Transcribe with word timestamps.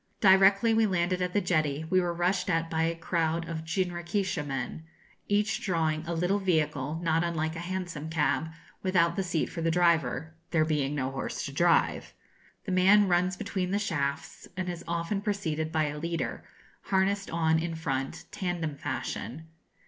Directly 0.19 0.73
we 0.73 0.87
landed 0.87 1.21
at 1.21 1.31
the 1.33 1.41
jetty 1.41 1.85
we 1.91 2.01
were 2.01 2.11
rushed 2.11 2.49
at 2.49 2.71
by 2.71 2.85
a 2.85 2.95
crowd 2.95 3.47
of 3.47 3.63
jinrikisha 3.63 4.43
men, 4.43 4.83
each 5.27 5.61
drawing 5.63 6.03
a 6.07 6.15
little 6.15 6.39
vehicle 6.39 6.99
not 7.03 7.23
unlike 7.23 7.55
a 7.55 7.59
Hansom 7.59 8.09
cab, 8.09 8.49
without 8.81 9.15
the 9.15 9.21
seat 9.21 9.45
for 9.45 9.61
the 9.61 9.69
driver 9.69 10.33
there 10.49 10.65
being 10.65 10.95
no 10.95 11.11
horse 11.11 11.45
to 11.45 11.51
drive. 11.51 12.15
The 12.65 12.71
man 12.71 13.07
runs 13.09 13.37
between 13.37 13.69
the 13.69 13.77
shafts, 13.77 14.47
and 14.57 14.69
is 14.69 14.83
often 14.87 15.21
preceded 15.21 15.71
by 15.71 15.83
a 15.85 15.99
leader, 15.99 16.43
harnessed 16.85 17.29
on 17.29 17.59
in 17.59 17.75
front, 17.75 18.25
tandem 18.31 18.73
fashion. 18.77 19.49